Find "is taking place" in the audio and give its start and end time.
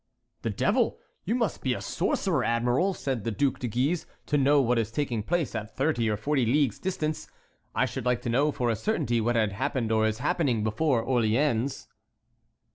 4.79-5.53